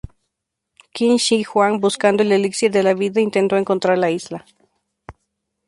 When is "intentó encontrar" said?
3.21-3.99